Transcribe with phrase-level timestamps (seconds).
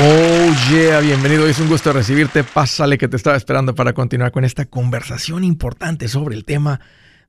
[0.00, 1.48] Oh yeah, bienvenido.
[1.48, 2.44] Es un gusto recibirte.
[2.44, 6.78] Pásale que te estaba esperando para continuar con esta conversación importante sobre el tema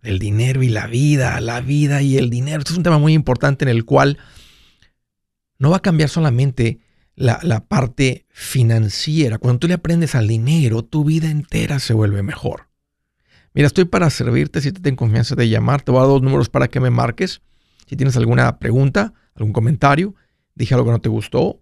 [0.04, 2.60] del dinero y la vida, la vida y el dinero.
[2.60, 4.20] Este es un tema muy importante en el cual
[5.58, 6.79] no va a cambiar solamente
[7.16, 9.39] la, la parte financiera.
[9.39, 12.70] Cuando tú le aprendes al dinero, tu vida entera se vuelve mejor.
[13.55, 14.61] Mira, estoy para servirte.
[14.61, 16.91] Si te tengo confianza de llamar, te voy a dar dos números para que me
[16.91, 17.41] marques.
[17.88, 20.13] Si tienes alguna pregunta, algún comentario,
[20.54, 21.61] dije algo que no te gustó,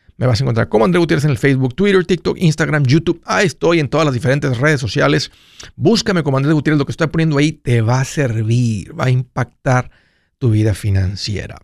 [0.21, 3.19] Me vas a encontrar como André Gutiérrez en el Facebook, Twitter, TikTok, Instagram, YouTube.
[3.25, 5.31] Ahí estoy en todas las diferentes redes sociales.
[5.75, 6.77] Búscame como Andrés Gutiérrez.
[6.77, 9.89] Lo que estoy poniendo ahí te va a servir, va a impactar
[10.37, 11.57] tu vida financiera.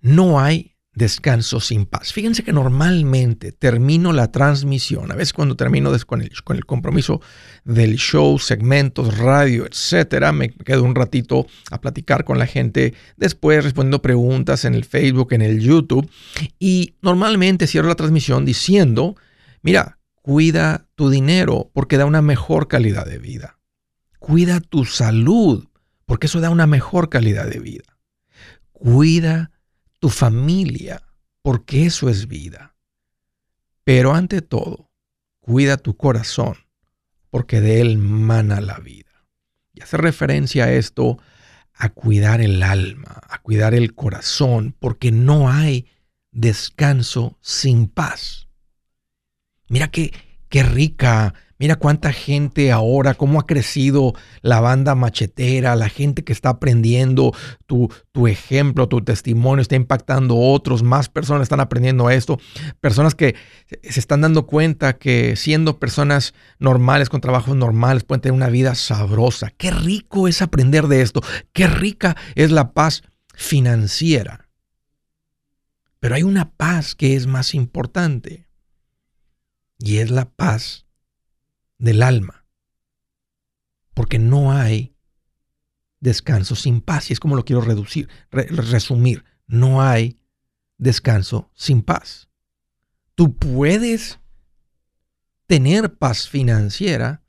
[0.00, 2.12] No hay descanso sin paz.
[2.12, 7.20] Fíjense que normalmente termino la transmisión, a veces cuando termino con el, con el compromiso
[7.64, 13.62] del show, segmentos, radio, etcétera, me quedo un ratito a platicar con la gente, después
[13.62, 16.10] respondiendo preguntas en el Facebook, en el YouTube,
[16.58, 19.16] y normalmente cierro la transmisión diciendo,
[19.60, 23.58] mira, cuida tu dinero porque da una mejor calidad de vida.
[24.18, 25.68] Cuida tu salud
[26.06, 27.98] porque eso da una mejor calidad de vida.
[28.72, 29.50] Cuida
[29.98, 31.02] tu familia,
[31.42, 32.74] porque eso es vida.
[33.84, 34.90] Pero ante todo,
[35.40, 36.56] cuida tu corazón,
[37.30, 39.26] porque de él mana la vida.
[39.72, 41.18] Y hace referencia a esto,
[41.72, 45.86] a cuidar el alma, a cuidar el corazón, porque no hay
[46.32, 48.48] descanso sin paz.
[49.68, 50.12] Mira qué,
[50.48, 54.12] qué rica Mira cuánta gente ahora, cómo ha crecido
[54.42, 57.32] la banda machetera, la gente que está aprendiendo,
[57.66, 62.38] tu, tu ejemplo, tu testimonio está impactando otros, más personas están aprendiendo esto,
[62.80, 63.36] personas que
[63.82, 68.74] se están dando cuenta que siendo personas normales, con trabajos normales, pueden tener una vida
[68.74, 69.50] sabrosa.
[69.56, 71.22] Qué rico es aprender de esto,
[71.54, 73.02] qué rica es la paz
[73.34, 74.48] financiera.
[76.00, 78.46] Pero hay una paz que es más importante
[79.78, 80.85] y es la paz
[81.78, 82.46] del alma.
[83.94, 84.96] Porque no hay
[86.00, 87.10] descanso sin paz.
[87.10, 89.24] Y es como lo quiero reducir, resumir.
[89.46, 90.20] No hay
[90.78, 92.28] descanso sin paz.
[93.14, 94.20] Tú puedes
[95.46, 97.24] tener paz financiera,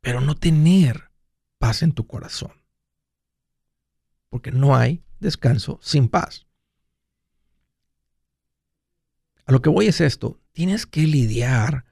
[0.00, 1.10] pero no tener
[1.58, 2.52] paz en tu corazón.
[4.30, 6.46] Porque no hay descanso sin paz.
[9.44, 11.87] A lo que voy es esto, tienes que lidiar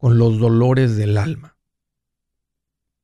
[0.00, 1.58] con los dolores del alma.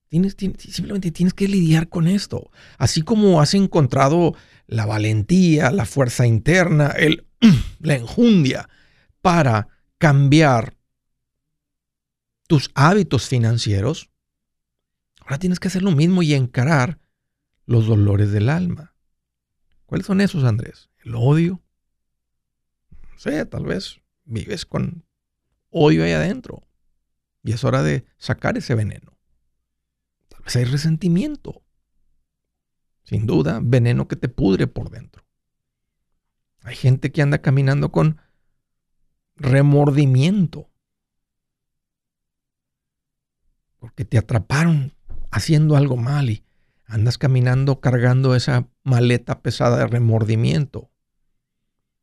[0.09, 2.51] Tienes, simplemente tienes que lidiar con esto.
[2.79, 4.35] Así como has encontrado
[4.67, 6.95] la valentía, la fuerza interna,
[7.81, 8.71] la enjundia
[9.21, 9.69] para
[9.99, 10.75] cambiar
[12.49, 14.09] tus hábitos financieros,
[15.21, 16.99] ahora tienes que hacer lo mismo y encarar
[17.67, 18.95] los dolores del alma.
[19.85, 20.89] ¿Cuáles son esos, Andrés?
[21.05, 21.63] El odio.
[22.91, 25.05] No sé, tal vez vives con
[25.69, 26.66] odio ahí adentro.
[27.47, 29.17] Y es hora de sacar ese veneno.
[30.27, 31.63] Tal vez hay resentimiento.
[33.05, 35.25] Sin duda, veneno que te pudre por dentro.
[36.63, 38.21] Hay gente que anda caminando con
[39.37, 40.69] remordimiento.
[43.79, 44.93] Porque te atraparon
[45.31, 46.45] haciendo algo mal y
[46.85, 50.91] andas caminando cargando esa maleta pesada de remordimiento.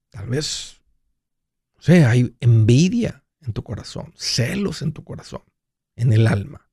[0.10, 0.82] Tal vez,
[1.76, 5.44] no sé, hay envidia en tu corazón, celos en tu corazón,
[5.96, 6.70] en el alma.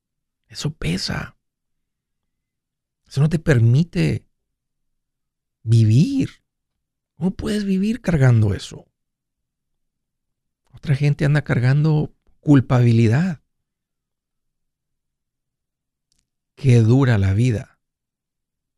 [0.48, 1.36] Eso pesa.
[3.06, 4.26] Eso no te permite
[5.62, 6.42] vivir.
[7.16, 8.86] ¿Cómo puedes vivir cargando eso?
[10.72, 13.42] Otra gente anda cargando culpabilidad.
[16.54, 17.80] Qué dura la vida.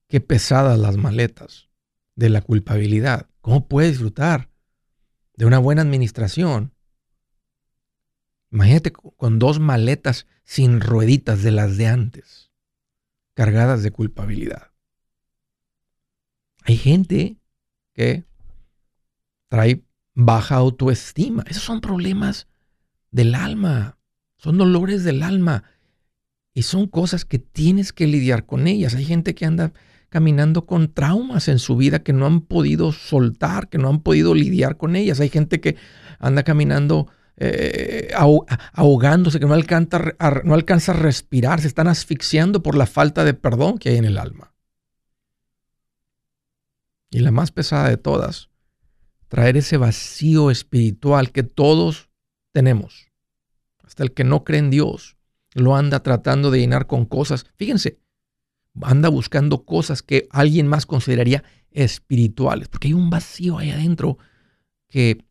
[0.08, 1.68] Qué pesadas las maletas
[2.16, 3.28] de la culpabilidad.
[3.40, 4.50] ¿Cómo puedes disfrutar
[5.36, 6.71] de una buena administración
[8.52, 12.50] Imagínate con dos maletas sin rueditas de las de antes,
[13.34, 14.72] cargadas de culpabilidad.
[16.64, 17.38] Hay gente
[17.94, 18.24] que
[19.48, 19.82] trae
[20.14, 21.44] baja autoestima.
[21.48, 22.46] Esos son problemas
[23.10, 23.98] del alma,
[24.36, 25.64] son dolores del alma
[26.52, 28.94] y son cosas que tienes que lidiar con ellas.
[28.94, 29.72] Hay gente que anda
[30.10, 34.34] caminando con traumas en su vida que no han podido soltar, que no han podido
[34.34, 35.20] lidiar con ellas.
[35.20, 35.76] Hay gente que
[36.18, 38.12] anda caminando eh,
[38.72, 40.14] ahogándose, que no alcanza,
[40.44, 44.04] no alcanza a respirar, se están asfixiando por la falta de perdón que hay en
[44.04, 44.54] el alma.
[47.10, 48.48] Y la más pesada de todas,
[49.28, 52.08] traer ese vacío espiritual que todos
[52.52, 53.08] tenemos.
[53.82, 55.16] Hasta el que no cree en Dios
[55.54, 57.46] lo anda tratando de llenar con cosas.
[57.56, 57.98] Fíjense,
[58.80, 64.18] anda buscando cosas que alguien más consideraría espirituales, porque hay un vacío ahí adentro
[64.88, 65.24] que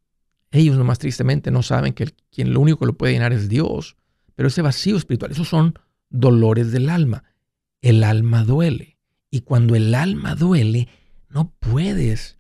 [0.52, 3.96] ellos nomás tristemente no saben que quien lo único que lo puede llenar es Dios,
[4.36, 5.76] pero ese vacío espiritual, esos son
[6.10, 7.24] dolores del alma.
[7.82, 8.98] El alma duele.
[9.30, 10.90] Y cuando el alma duele,
[11.30, 12.38] no puedes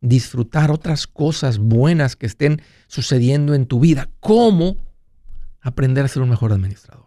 [0.00, 4.84] disfrutar otras cosas buenas que estén sucediendo en tu vida, como
[5.60, 7.06] aprender a ser un mejor administrador.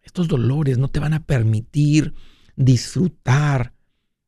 [0.00, 2.14] Estos dolores no te van a permitir
[2.56, 3.74] disfrutar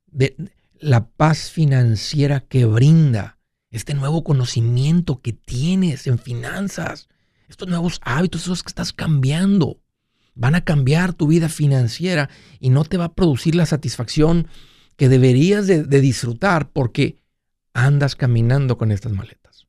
[0.07, 0.37] de,
[0.83, 3.39] la paz financiera que brinda,
[3.71, 7.09] este nuevo conocimiento que tienes en finanzas,
[7.49, 9.81] estos nuevos hábitos, esos que estás cambiando,
[10.35, 14.49] van a cambiar tu vida financiera y no te va a producir la satisfacción
[14.97, 17.23] que deberías de, disfrutar porque
[17.75, 19.69] andas caminando con estas maletas.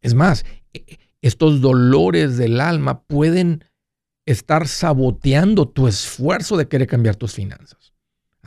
[0.00, 3.64] Es más, e, estos dolores del alma pueden
[4.24, 7.87] estar saboteando tu esfuerzo de querer cambiar tus finanzas.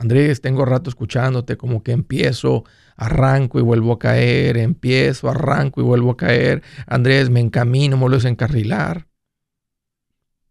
[0.02, 2.64] Andrés, tengo rato escuchándote como que empiezo,
[2.96, 6.64] arranco y vuelvo a caer, empiezo, arranco y vuelvo a caer.
[6.88, 9.06] Andrés, me encamino, me vuelvo a encarrilar.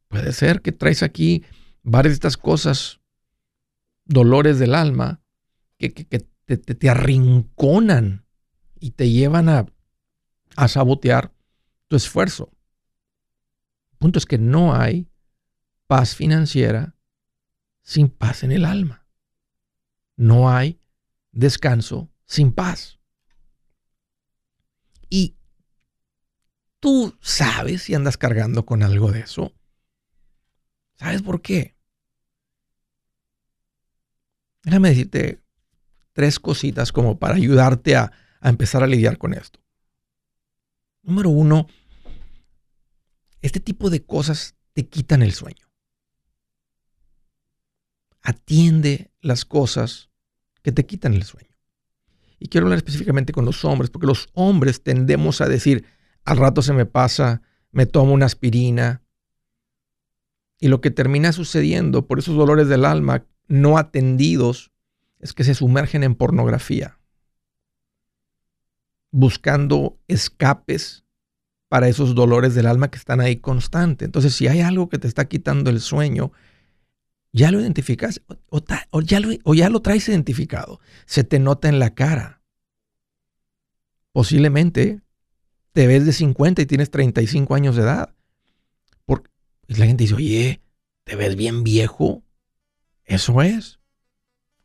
[0.08, 1.44] Puede ser que traes aquí
[1.84, 3.02] varias de estas cosas,
[4.06, 5.22] dolores del alma,
[5.78, 8.26] que, te, arrinconan
[8.80, 9.66] y te llevan a,
[10.56, 11.34] a sabotear
[11.90, 12.54] tu esfuerzo.
[13.92, 15.10] El punto es que no hay
[15.88, 16.96] paz financiera
[17.82, 19.01] sin paz en el alma
[20.16, 20.80] no hay
[21.32, 23.00] descanso sin paz.
[25.10, 25.36] Y
[26.80, 29.54] tú sabes si andas cargando con algo de eso.
[30.96, 31.76] ¿Sabes por qué?
[34.64, 35.42] Déjame decirte
[36.14, 39.60] tres cositas como para ayudarte a, a empezar a lidiar con esto.
[41.02, 41.68] Número uno,
[43.42, 45.71] este tipo de cosas te quitan el sueño.
[48.22, 50.10] Atiende las cosas
[50.62, 51.50] que te quitan el sueño.
[52.40, 55.86] Y quiero hablar específicamente con los hombres, porque los hombres tendemos a decir,
[56.26, 57.42] al rato se me pasa,
[57.72, 59.04] me tomo una aspirina.
[60.60, 64.72] Y lo que termina sucediendo por esos dolores del alma no atendidos
[65.20, 66.98] es que se sumergen en pornografía,
[69.12, 71.04] buscando escapes
[71.68, 74.06] para esos dolores del alma que están ahí constantes.
[74.06, 76.32] Entonces, si hay algo que te está quitando el sueño,
[77.34, 80.80] ya lo identificas o, ya lo, o ya lo traes identificado.
[81.06, 82.42] Se te nota en la cara.
[84.12, 85.02] Posiblemente
[85.72, 88.14] te ves de 50 y tienes 35 años de edad.
[89.06, 89.30] Porque
[89.68, 90.62] la gente dice, oye,
[91.04, 92.24] te ves bien viejo.
[93.06, 93.80] Eso es.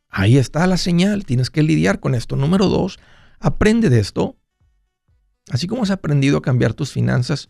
[0.09, 1.25] Ahí está la señal.
[1.25, 2.37] Tienes que lidiar con esto.
[2.37, 2.99] Número dos,
[3.39, 4.37] aprende de esto.
[5.51, 7.49] Así como has aprendido a cambiar tus finanzas,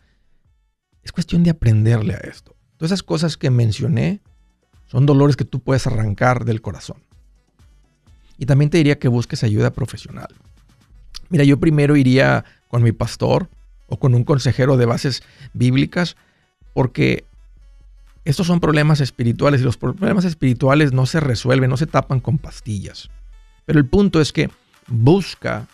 [1.01, 2.55] es cuestión de aprenderle a esto.
[2.77, 4.21] Todas esas cosas que mencioné,
[4.87, 6.97] son dolores que tú puedes arrancar del corazón.
[8.37, 10.27] Y también te diría que busques ayuda profesional.
[11.29, 13.49] Mira, yo primero iría con mi pastor
[13.87, 15.23] o con un consejero de bases
[15.53, 16.15] bíblicas
[16.73, 17.25] porque
[18.25, 22.37] estos son problemas espirituales y los problemas espirituales no se resuelven, no se tapan con
[22.37, 23.09] pastillas.
[23.65, 24.49] Pero el punto es que
[24.87, 25.67] busca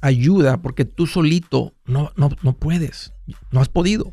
[0.00, 3.12] ayuda porque tú solito no, no, no puedes,
[3.50, 4.12] no has podido.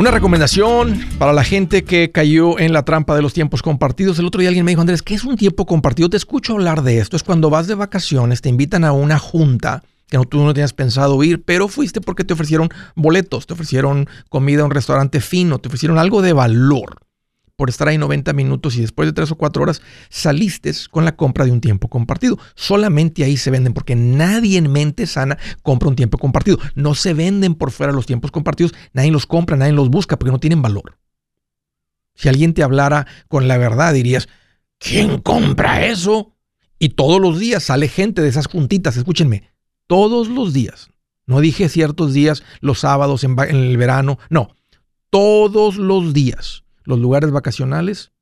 [0.00, 4.18] Una recomendación para la gente que cayó en la trampa de los tiempos compartidos.
[4.18, 6.08] El otro día alguien me dijo, Andrés, ¿qué es un tiempo compartido?
[6.08, 7.18] Te escucho hablar de esto.
[7.18, 10.72] Es cuando vas de vacaciones, te invitan a una junta que no, tú no tenías
[10.72, 15.58] pensado ir, pero fuiste porque te ofrecieron boletos, te ofrecieron comida a un restaurante fino,
[15.58, 16.96] te ofrecieron algo de valor
[17.60, 21.14] por estar ahí 90 minutos y después de 3 o 4 horas saliste con la
[21.14, 22.38] compra de un tiempo compartido.
[22.54, 26.56] Solamente ahí se venden porque nadie en mente sana compra un tiempo compartido.
[26.74, 30.32] No se venden por fuera los tiempos compartidos, nadie los compra, nadie los busca porque
[30.32, 30.96] no tienen valor.
[32.14, 34.30] Si alguien te hablara con la verdad dirías,
[34.78, 36.34] ¿quién compra eso?
[36.78, 39.50] Y todos los días sale gente de esas juntitas, escúchenme,
[39.86, 40.88] todos los días.
[41.26, 44.56] No dije ciertos días, los sábados en, en el verano, no,
[45.10, 48.12] todos los días los lugares vacacionales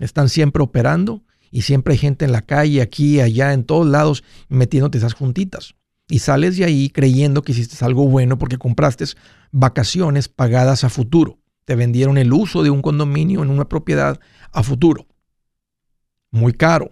[0.00, 4.24] están siempre operando y siempre hay gente en la calle, aquí, allá, en todos lados,
[4.48, 5.74] metiéndote esas juntitas.
[6.08, 9.04] Y sales de ahí creyendo que hiciste algo bueno porque compraste
[9.50, 11.38] vacaciones pagadas a futuro.
[11.64, 14.18] Te vendieron el uso de un condominio en una propiedad
[14.50, 15.06] a futuro.
[16.30, 16.90] Muy caro.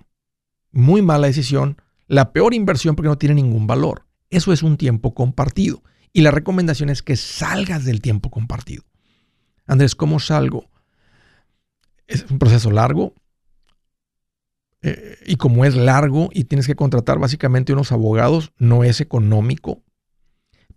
[0.71, 1.76] Muy mala decisión.
[2.07, 4.07] La peor inversión porque no tiene ningún valor.
[4.29, 5.83] Eso es un tiempo compartido.
[6.12, 8.85] Y la recomendación es que salgas del tiempo compartido.
[9.67, 10.70] Andrés, ¿cómo salgo?
[12.11, 13.14] Es un proceso largo.
[14.83, 19.83] Eh, y como es largo y tienes que contratar básicamente unos abogados, no es económico.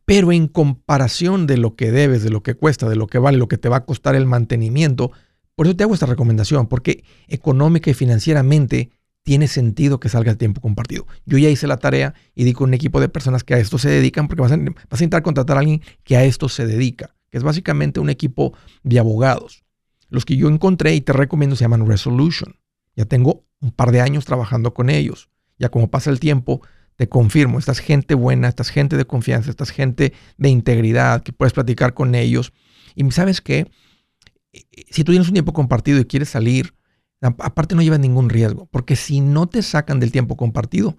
[0.05, 3.37] Pero en comparación de lo que debes, de lo que cuesta, de lo que vale,
[3.37, 5.11] lo que te va a costar el mantenimiento,
[5.55, 8.91] por eso te hago esta recomendación, porque económica y financieramente
[9.23, 11.07] tiene sentido que salga el tiempo compartido.
[11.25, 13.77] Yo ya hice la tarea y di con un equipo de personas que a esto
[13.77, 16.67] se dedican, porque vas a, vas a intentar contratar a alguien que a esto se
[16.67, 19.62] dedica, que es básicamente un equipo de abogados.
[20.13, 22.59] Los que yo encontré y te recomiendo se llaman Resolution.
[22.95, 25.31] Ya tengo un par de años trabajando con ellos.
[25.57, 26.61] Ya como pasa el tiempo,
[26.97, 30.49] te confirmo, esta es gente buena, esta es gente de confianza, esta es gente de
[30.49, 32.53] integridad, que puedes platicar con ellos.
[32.93, 33.71] Y sabes qué,
[34.91, 36.75] si tú tienes un tiempo compartido y quieres salir,
[37.19, 40.95] aparte no llevas ningún riesgo, porque si no te sacan del tiempo compartido,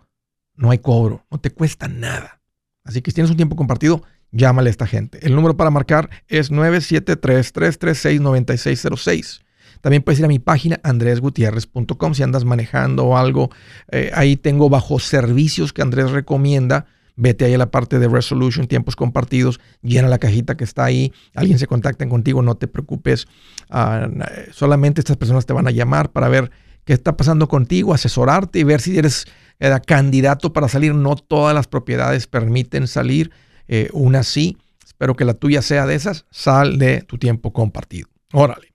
[0.57, 2.43] no hay cobro, no te cuesta nada.
[2.83, 4.03] Así que si tienes un tiempo compartido,
[4.35, 5.27] llámale a esta gente.
[5.27, 9.41] El número para marcar es 973-336-9606.
[9.81, 13.51] También puedes ir a mi página andresgutierrez.com si andas manejando o algo.
[13.91, 16.85] Eh, ahí tengo bajo servicios que Andrés recomienda.
[17.17, 21.13] Vete ahí a la parte de Resolution, tiempos compartidos, llena la cajita que está ahí.
[21.37, 23.29] Alguien se contacta contigo, no te preocupes.
[23.71, 24.09] Ah,
[24.51, 26.51] solamente estas personas te van a llamar para ver
[26.85, 29.27] qué está pasando contigo, asesorarte y ver si eres
[29.61, 30.93] eh, candidato para salir.
[30.93, 33.31] No todas las propiedades permiten salir
[33.69, 34.57] eh, una sí.
[34.85, 36.27] Espero que la tuya sea de esas.
[36.31, 38.09] Sal de tu tiempo compartido.
[38.33, 38.69] Órale.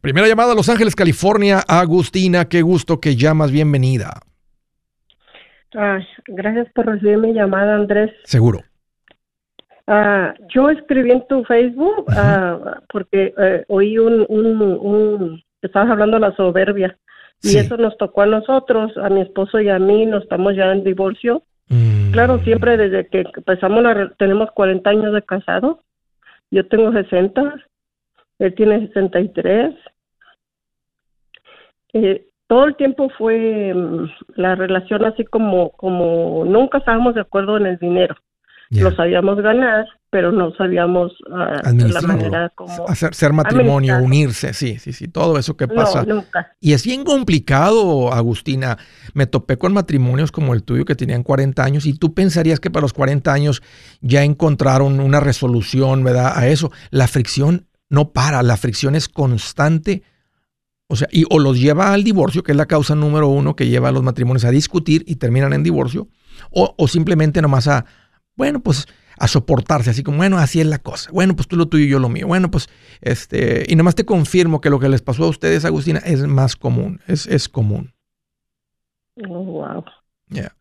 [0.00, 1.60] Primera llamada a Los Ángeles, California.
[1.66, 3.50] Agustina, qué gusto que llamas.
[3.50, 4.20] Bienvenida.
[6.26, 8.10] gracias por recibir mi llamada, Andrés.
[8.24, 8.60] Seguro.
[9.86, 16.28] Ah, yo escribí en tu Facebook ah, porque eh, oí un, un, estabas hablando de
[16.28, 16.96] la soberbia
[17.42, 20.70] y eso nos tocó a nosotros, a mi esposo y a mí, nos estamos ya
[20.72, 21.42] en divorcio.
[22.12, 25.80] Claro, siempre desde que empezamos, la, tenemos 40 años de casado.
[26.50, 27.54] Yo tengo 60,
[28.40, 29.74] él tiene 63.
[31.92, 37.56] Eh, todo el tiempo fue mm, la relación así como, como nunca estábamos de acuerdo
[37.56, 38.16] en el dinero.
[38.78, 42.88] Lo sabíamos ganar, pero no sabíamos uh, la manera como...
[42.88, 46.04] Hacer, ser matrimonio, unirse, sí, sí, sí, todo eso que pasa.
[46.04, 46.52] No, nunca.
[46.60, 48.78] Y es bien complicado, Agustina.
[49.12, 52.70] Me topé con matrimonios como el tuyo que tenían 40 años y tú pensarías que
[52.70, 53.60] para los 40 años
[54.00, 56.32] ya encontraron una resolución, ¿verdad?
[56.36, 56.70] A eso.
[56.90, 60.04] La fricción no para, la fricción es constante.
[60.86, 63.68] O sea, y o los lleva al divorcio, que es la causa número uno que
[63.68, 66.08] lleva a los matrimonios a discutir y terminan en divorcio,
[66.50, 67.84] o, o simplemente nomás a,
[68.40, 68.86] bueno, pues
[69.18, 71.10] a soportarse, así como, bueno, así es la cosa.
[71.12, 72.26] Bueno, pues tú lo tuyo y yo lo mío.
[72.26, 72.70] Bueno, pues,
[73.02, 76.56] este, y nomás te confirmo que lo que les pasó a ustedes, Agustina, es más
[76.56, 77.92] común, es, es común.
[79.28, 79.84] Oh, wow.
[80.30, 80.52] Yeah.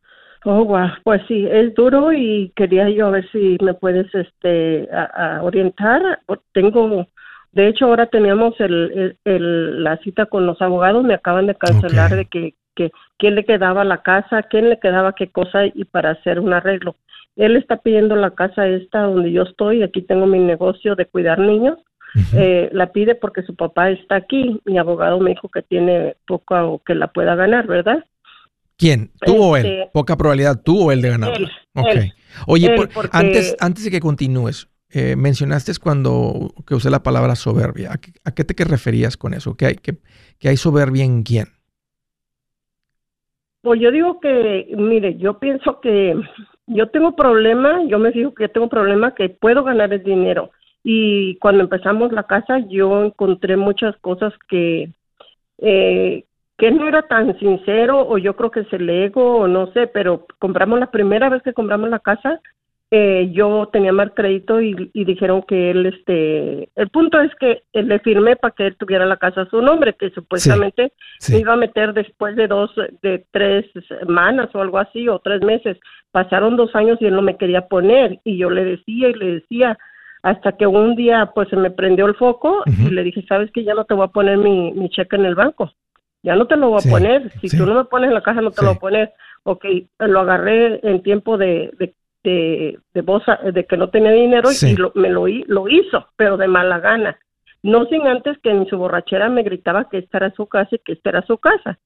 [0.44, 0.90] Oh, wow.
[1.06, 6.20] Pues sí, es duro y quería yo a ver si me puedes, este, a, orientar.
[6.52, 7.08] Tengo,
[7.54, 12.14] de hecho, ahora teníamos el, el, la cita con los abogados, me acaban de cancelar
[12.14, 16.12] de que, que quién le quedaba la casa, quién le quedaba qué cosa y para
[16.12, 16.98] hacer un arreglo
[17.40, 21.40] él está pidiendo la casa esta donde yo estoy, aquí tengo mi negocio de cuidar
[21.40, 21.78] niños,
[22.34, 26.66] eh, la pide porque su papá está aquí, mi abogado me dijo que tiene poca
[26.66, 28.04] o que la pueda ganar, ¿verdad?
[28.78, 29.12] ¿Quién?
[29.26, 29.66] ¿Tú o él?
[29.66, 31.34] Este, Poca probabilidad, tú o él de ganar.
[32.46, 32.76] Oye,
[33.12, 37.92] antes, antes de que continúes, eh, mencionaste cuando que usé la palabra soberbia.
[37.94, 39.56] ¿A qué, te referías con eso?
[39.56, 39.98] ¿Que hay, que,
[40.40, 41.48] que hay soberbia en quién?
[43.62, 46.16] Pues yo digo que, mire, yo pienso que
[46.70, 50.52] yo tengo problema, yo me digo que tengo problema que puedo ganar el dinero.
[50.84, 54.90] Y cuando empezamos la casa, yo encontré muchas cosas que,
[55.58, 56.26] eh,
[56.58, 59.88] que no era tan sincero, o yo creo que es el ego, o no sé,
[59.88, 62.40] pero compramos la primera vez que compramos la casa,
[62.92, 68.00] eh, yo tenía mal crédito y, dijeron que él, este, el punto es que le
[68.00, 71.58] firmé para que él tuviera la casa a su nombre, que supuestamente se iba a
[71.58, 72.72] meter después de dos,
[73.04, 75.78] de tres semanas o algo así, o tres meses.
[76.12, 79.34] Pasaron dos años y él no me quería poner y yo le decía y le
[79.34, 79.78] decía,
[80.24, 83.64] hasta que un día pues se me prendió el foco y le dije, sabes que
[83.64, 85.72] ya no te voy a poner mi, mi cheque en el banco,
[86.24, 88.42] ya no te lo voy a poner, si tú no me pones en la casa
[88.42, 89.14] no te lo voy a poner.
[89.44, 89.66] Ok,
[90.00, 91.94] lo agarré en tiempo de, de
[92.24, 96.48] de, de, de que no tenía dinero y lo, me lo, lo hizo, pero de
[96.48, 97.18] mala gana.
[97.62, 100.80] No sin antes que en su borrachera me gritaba que esta era su casa y
[100.80, 101.78] que esta era su casa.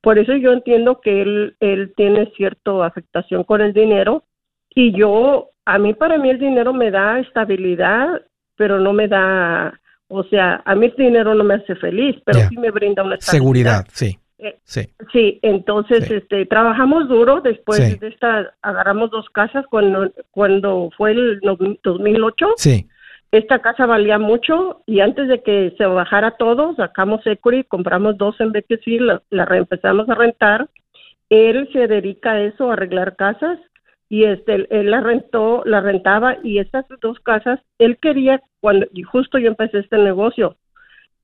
[0.00, 4.24] Por eso yo entiendo que él, él tiene cierta afectación con el dinero
[4.74, 8.22] y yo, a mí para mí el dinero me da estabilidad,
[8.56, 12.40] pero no me da, o sea, a mí el dinero no me hace feliz, pero
[12.48, 14.18] sí me brinda una Seguridad, sí.
[14.42, 14.88] Eh, sí.
[15.12, 21.40] Sí, entonces este trabajamos duro, después de esta agarramos dos casas cuando cuando fue el
[21.40, 22.46] 2008.
[22.56, 22.88] Sí.
[23.30, 28.38] Esta casa valía mucho y antes de que se bajara todo, sacamos equity, compramos dos
[28.40, 30.68] en BTC, la, la empezamos a rentar.
[31.30, 33.58] Él se dedica a eso, a arreglar casas
[34.08, 39.02] y este él la rentó, la rentaba y estas dos casas él quería cuando y
[39.02, 40.56] justo yo empecé este negocio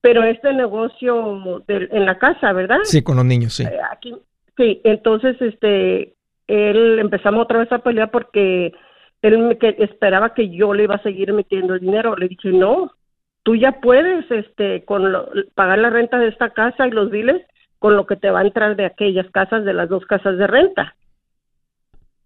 [0.01, 2.79] pero este negocio en la casa, ¿verdad?
[2.83, 3.63] Sí, con los niños, sí.
[3.63, 4.15] Eh, aquí,
[4.57, 6.13] sí, entonces, este,
[6.47, 8.73] él empezamos otra vez a pelear porque
[9.21, 12.15] él me, que esperaba que yo le iba a seguir metiendo el dinero.
[12.15, 12.91] Le dije, no,
[13.43, 15.13] tú ya puedes, este, con
[15.55, 17.41] pagar la renta de esta casa y los biles
[17.79, 20.47] con lo que te va a entrar de aquellas casas, de las dos casas de
[20.47, 20.95] renta.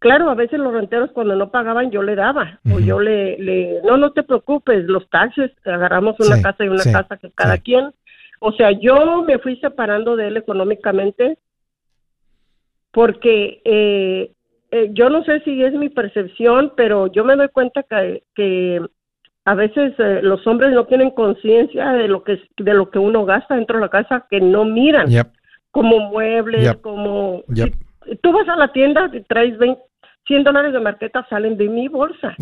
[0.04, 3.82] Claro, a veces los renteros cuando no pagaban yo le daba o yo le, le,
[3.86, 7.94] no, no te preocupes, los taxes, agarramos una casa y una casa que cada quien.
[8.42, 11.38] O sea, yo me fui separando de él económicamente
[12.92, 14.34] porque eh,
[14.72, 18.82] eh, yo no sé si es mi percepción, pero yo me doy cuenta que, que
[19.46, 23.24] a veces eh, los hombres no tienen conciencia de lo que de lo que uno
[23.24, 25.08] gasta dentro de la casa, que no miran.
[25.72, 27.46] Como muebles, como
[28.22, 29.82] tú vas a la tienda y traes 20,
[30.34, 32.34] 100 dólares de marqueta salen de mi bolsa.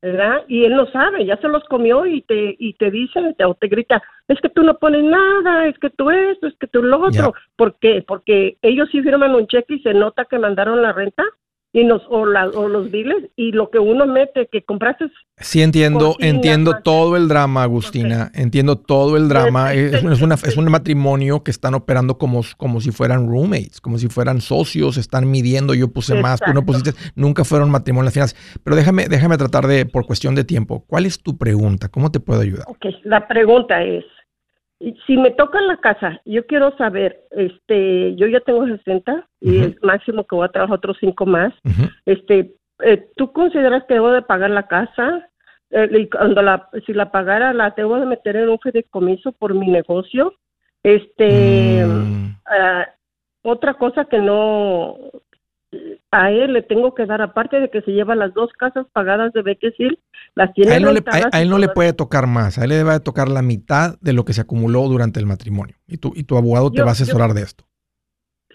[0.00, 0.44] ¿Verdad?
[0.48, 3.66] Y él no sabe, ya se los comió y te y te dice o te
[3.66, 7.00] grita, es que tú no pones nada, es que tú esto, es que tú lo
[7.00, 7.34] otro.
[7.56, 8.02] ¿Por qué?
[8.06, 11.24] Porque ellos sí firman un cheque y se nota que mandaron la renta
[11.72, 16.16] y nos o, o los biles y lo que uno mete que compraste sí entiendo
[16.18, 19.74] entiendo todo el drama Agustina entiendo todo el drama.
[19.74, 24.08] Es, una, es un matrimonio que están operando como, como si fueran roommates como si
[24.08, 28.74] fueran socios están midiendo yo puse más tú no pusiste nunca fueron matrimonios finales pero
[28.74, 32.40] déjame déjame tratar de por cuestión de tiempo ¿cuál es tu pregunta cómo te puedo
[32.40, 32.64] ayudar?
[32.68, 34.04] Ok, la pregunta es
[35.06, 39.58] si me toca en la casa, yo quiero saber, este, yo ya tengo 60 y
[39.58, 41.52] es máximo que voy a trabajar otros cinco más.
[42.06, 45.28] Este, eh, ¿tú consideras que debo de pagar la casa?
[45.70, 49.66] Eh, cuando la, si la pagara, la debo de meter en un fideicomiso por mi
[49.66, 50.34] negocio.
[50.84, 52.36] Este, mm.
[52.46, 52.88] ah,
[53.42, 54.96] otra cosa que no,
[56.10, 59.32] a él le tengo que dar, aparte de que se lleva las dos casas pagadas
[59.32, 59.98] de Bequesil,
[60.34, 62.70] las tiene a él no, le, a, él no le puede tocar más, a él
[62.70, 65.76] le debe tocar la mitad de lo que se acumuló durante el matrimonio.
[65.86, 67.64] Y tu, y tu abogado te va a asesorar de esto.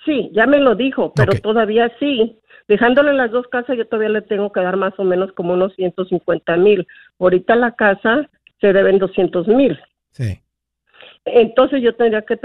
[0.06, 2.39] Sí, ya me lo dijo, pero todavía sí.
[2.67, 5.73] Dejándole las dos casas, yo todavía le tengo que dar más o menos como unos
[5.76, 6.88] 150 mil.
[7.19, 9.80] Ahorita la casa se deben 200 mil.
[10.12, 10.42] Sí.
[11.25, 12.38] Entonces yo tendría que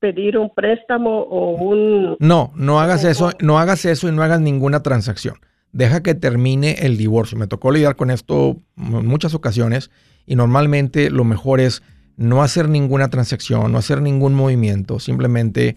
[0.00, 2.16] pedir un préstamo o un...
[2.20, 5.36] No, no hagas eso, no hagas eso y no hagas ninguna transacción.
[5.72, 7.38] Deja que termine el divorcio.
[7.38, 9.90] Me tocó lidiar con esto en muchas ocasiones
[10.26, 11.82] y normalmente lo mejor es
[12.16, 15.76] no hacer ninguna transacción, no hacer ningún movimiento, simplemente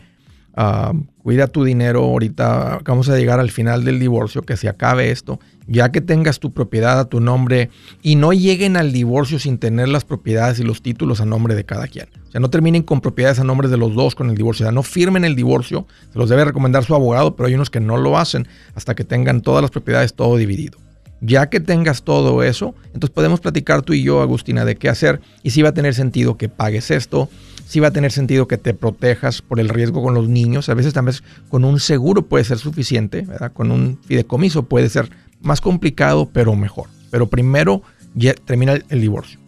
[0.54, 5.12] Ah, cuida tu dinero ahorita, vamos a llegar al final del divorcio, que se acabe
[5.12, 7.70] esto, ya que tengas tu propiedad a tu nombre
[8.02, 11.64] y no lleguen al divorcio sin tener las propiedades y los títulos a nombre de
[11.64, 12.08] cada quien.
[12.28, 14.68] O sea, no terminen con propiedades a nombre de los dos con el divorcio, o
[14.68, 17.80] sea, no firmen el divorcio, se los debe recomendar su abogado, pero hay unos que
[17.80, 20.80] no lo hacen hasta que tengan todas las propiedades todo dividido.
[21.24, 25.22] Ya que tengas todo eso, entonces podemos platicar tú y yo, Agustina, de qué hacer
[25.44, 27.30] y si va a tener sentido que pagues esto,
[27.72, 30.68] si va a tener sentido que te protejas por el riesgo con los niños.
[30.68, 31.16] A veces también
[31.48, 33.54] con un seguro puede ser suficiente, ¿verdad?
[33.54, 35.10] Con un fideicomiso puede ser
[35.42, 36.88] más complicado, pero mejor.
[37.10, 37.82] Pero primero
[38.14, 39.40] ya termina el, divorcio.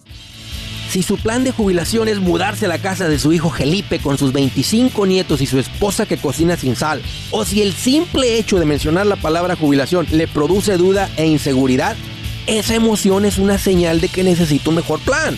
[0.89, 4.17] Si su plan de jubilación es mudarse a la casa de su hijo Felipe con
[4.17, 7.01] sus 25 nietos y su esposa que cocina sin sal,
[7.31, 11.95] o si el simple hecho de mencionar la palabra jubilación le produce duda e inseguridad,
[12.45, 15.37] esa emoción es una señal de que necesita un mejor plan.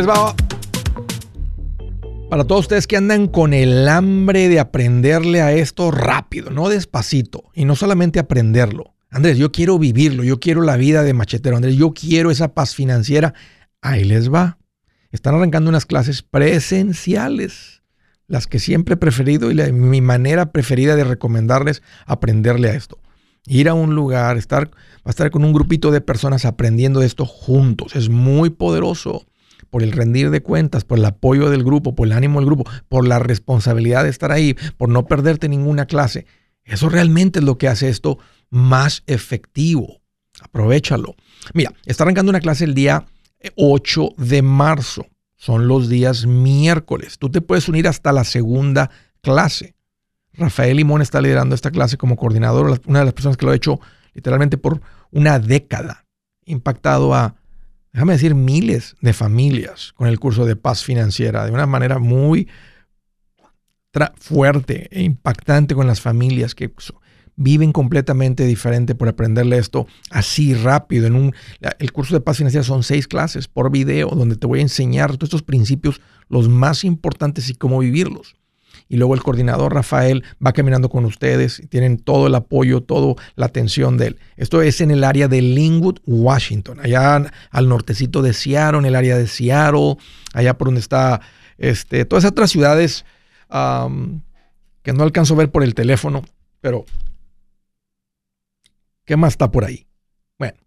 [0.00, 0.34] Les va.
[2.30, 7.50] Para todos ustedes que andan con el hambre de aprenderle a esto rápido, no despacito.
[7.54, 8.94] Y no solamente aprenderlo.
[9.10, 11.56] Andrés, yo quiero vivirlo, yo quiero la vida de machetero.
[11.56, 13.34] Andrés, yo quiero esa paz financiera.
[13.82, 14.58] Ahí les va.
[15.10, 17.82] Están arrancando unas clases presenciales.
[18.26, 22.98] Las que siempre he preferido y mi manera preferida de recomendarles aprenderle a esto.
[23.44, 27.26] Ir a un lugar, estar, va a estar con un grupito de personas aprendiendo esto
[27.26, 27.96] juntos.
[27.96, 29.26] Es muy poderoso
[29.70, 32.68] por el rendir de cuentas, por el apoyo del grupo, por el ánimo del grupo,
[32.88, 36.26] por la responsabilidad de estar ahí, por no perderte ninguna clase.
[36.64, 38.18] Eso realmente es lo que hace esto
[38.50, 40.00] más efectivo.
[40.42, 41.14] Aprovechalo.
[41.54, 43.06] Mira, está arrancando una clase el día
[43.56, 45.06] 8 de marzo.
[45.36, 47.18] Son los días miércoles.
[47.18, 48.90] Tú te puedes unir hasta la segunda
[49.22, 49.74] clase.
[50.34, 53.56] Rafael Limón está liderando esta clase como coordinador, una de las personas que lo ha
[53.56, 53.80] hecho
[54.14, 54.80] literalmente por
[55.10, 56.06] una década.
[56.44, 57.36] Impactado a
[57.92, 62.48] déjame decir, miles de familias con el curso de paz financiera de una manera muy
[64.16, 66.72] fuerte e impactante con las familias que
[67.36, 71.06] viven completamente diferente por aprenderle esto así rápido.
[71.06, 71.34] En un,
[71.78, 75.12] el curso de paz financiera son seis clases por video donde te voy a enseñar
[75.16, 78.36] todos estos principios, los más importantes y cómo vivirlos
[78.88, 83.14] y luego el coordinador Rafael va caminando con ustedes, y tienen todo el apoyo, toda
[83.36, 84.18] la atención de él.
[84.36, 88.96] Esto es en el área de Linwood, Washington, allá al nortecito de Seattle, en el
[88.96, 89.96] área de Seattle,
[90.32, 91.20] allá por donde está
[91.58, 93.04] este, todas esas otras ciudades
[93.48, 96.24] que no alcanzo a ver por el teléfono,
[96.60, 96.84] pero
[99.04, 99.86] ¿qué más está por ahí?
[100.38, 100.58] Bueno,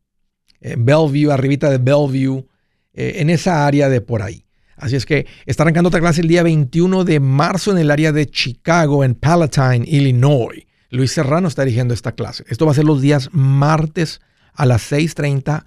[0.62, 2.46] en Bellevue, arribita de Bellevue,
[2.94, 4.46] eh, en esa área de por ahí.
[4.78, 8.12] Así es que está arrancando otra clase el día 21 de marzo en el área
[8.12, 10.66] de Chicago, en Palatine, Illinois.
[10.90, 12.44] Luis Serrano está dirigiendo esta clase.
[12.48, 14.22] Esto va a ser los días martes
[14.54, 15.66] a las 6.30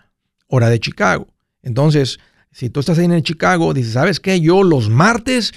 [0.48, 1.26] hora de Chicago.
[1.62, 2.18] Entonces,
[2.52, 4.40] si tú estás ahí en Chicago, dices, ¿sabes qué?
[4.40, 5.52] Yo los martes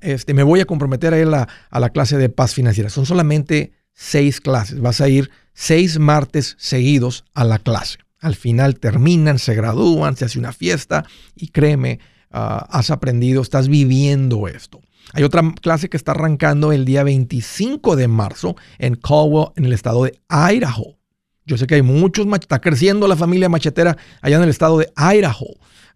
[0.00, 2.90] Este, me voy a comprometer a ir a la clase de paz financiera.
[2.90, 4.80] Son solamente seis clases.
[4.80, 7.98] Vas a ir seis martes seguidos a la clase.
[8.20, 11.04] Al final terminan, se gradúan, se hace una fiesta
[11.36, 14.80] y créeme, has aprendido, estás viviendo esto.
[15.14, 19.72] Hay otra clase que está arrancando el día 25 de marzo en Caldwell, en el
[19.72, 20.98] estado de Idaho.
[21.46, 24.92] Yo sé que hay muchos, está creciendo la familia machetera allá en el estado de
[24.96, 25.46] Idaho.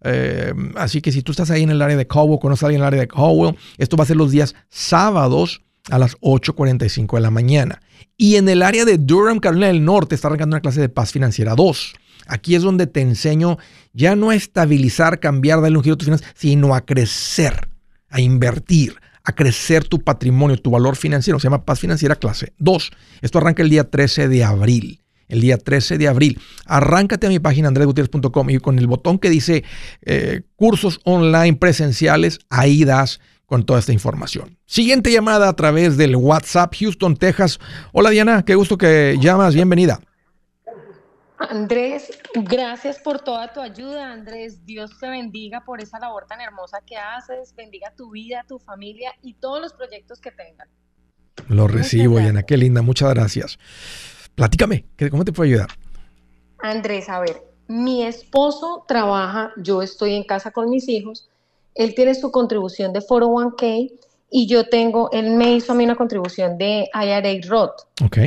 [0.04, 2.80] Eh, así que si tú estás ahí en el área de Caldwell, conoces a alguien
[2.80, 7.16] en el área de Caldwell, esto va a ser los días sábados a las 8.45
[7.16, 7.82] de la mañana.
[8.16, 11.12] Y en el área de Durham, Carolina del Norte, está arrancando una clase de paz
[11.12, 11.94] financiera 2.
[12.26, 13.58] Aquí es donde te enseño
[13.92, 17.68] ya no a estabilizar, cambiar, darle un giro a tus finanzas, sino a crecer,
[18.08, 21.38] a invertir, a crecer tu patrimonio, tu valor financiero.
[21.38, 22.90] Se llama Paz Financiera Clase 2.
[23.20, 24.98] Esto arranca el día 13 de abril
[25.32, 26.38] el día 13 de abril.
[26.66, 29.64] Arráncate a mi página andresgutierrez.com y con el botón que dice
[30.02, 34.58] eh, cursos online presenciales, ahí das con toda esta información.
[34.66, 37.58] Siguiente llamada a través del WhatsApp Houston, Texas.
[37.92, 40.00] Hola Diana, qué gusto que llamas, bienvenida.
[41.50, 44.64] Andrés, gracias por toda tu ayuda, Andrés.
[44.64, 47.54] Dios te bendiga por esa labor tan hermosa que haces.
[47.54, 50.68] Bendiga tu vida, tu familia y todos los proyectos que tengan.
[51.48, 52.42] Lo recibo, Diana.
[52.42, 52.82] Qué linda.
[52.82, 53.58] Muchas gracias.
[54.34, 55.70] Platícame, ¿cómo te puedo ayudar?
[56.58, 61.28] Andrés, a ver, mi esposo trabaja, yo estoy en casa con mis hijos,
[61.74, 63.92] él tiene su contribución de 401k
[64.30, 67.82] y yo tengo, él me hizo a mí una contribución de IRA Roth.
[68.04, 68.18] Ok.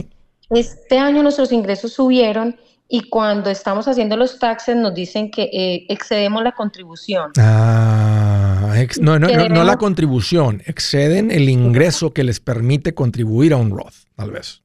[0.50, 2.56] Este año nuestros ingresos subieron
[2.88, 7.32] y cuando estamos haciendo los taxes nos dicen que eh, excedemos la contribución.
[7.38, 13.72] Ah, no, no, no, la contribución, exceden el ingreso que les permite contribuir a un
[13.72, 14.62] Roth, tal vez.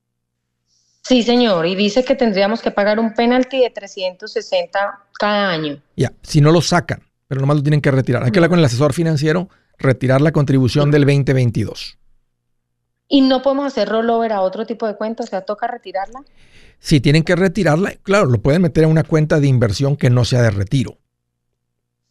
[1.03, 5.81] Sí, señor, y dice que tendríamos que pagar un penalti de 360 cada año.
[5.97, 8.23] Ya, si no lo sacan, pero nomás lo tienen que retirar.
[8.23, 12.00] Hay que hablar con el asesor financiero, retirar la contribución del 2022.
[13.13, 15.25] ¿Y no podemos hacer rollover a otro tipo de cuenta?
[15.25, 16.23] O sea, ¿toca retirarla?
[16.79, 20.25] Si tienen que retirarla, claro, lo pueden meter en una cuenta de inversión que no
[20.25, 20.97] sea de retiro.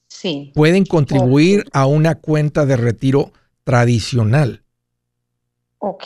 [0.08, 0.52] Sí.
[0.54, 3.32] Pueden contribuir a una cuenta de retiro
[3.64, 4.64] tradicional.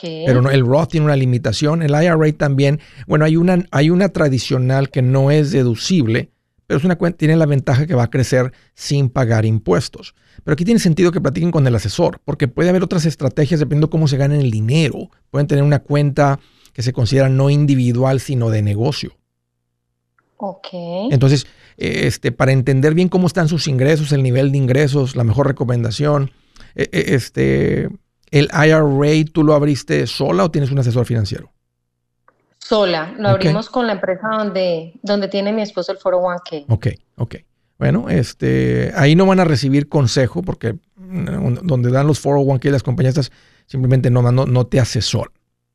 [0.02, 2.80] Pero no, el Roth tiene una limitación, el IRA también.
[3.08, 6.30] Bueno, hay una, hay una tradicional que no es deducible,
[6.74, 10.16] pero es una cuenta, tiene la ventaja que va a crecer sin pagar impuestos.
[10.44, 13.92] Pero aquí tiene sentido que platiquen con el asesor, porque puede haber otras estrategias dependiendo
[13.92, 15.12] cómo se ganen el dinero.
[15.30, 16.40] Pueden tener una cuenta
[16.74, 19.16] que se considera no individual, sino de negocio.
[20.38, 20.70] Ok.
[21.12, 21.46] Entonces,
[21.78, 26.32] este, para entender bien cómo están sus ingresos, el nivel de ingresos, la mejor recomendación,
[26.74, 27.88] e, e, este,
[28.32, 31.53] ¿El IRA tú lo abriste sola o tienes un asesor financiero?
[32.64, 36.66] Sola, lo abrimos con la empresa donde, donde tiene mi esposo el 401k.
[36.70, 37.36] Ok, ok.
[37.78, 42.84] Bueno, este, ahí no van a recibir consejo porque mm, donde dan los 401k las
[42.84, 43.32] compañías
[43.66, 45.34] simplemente no, no, no te asesoran.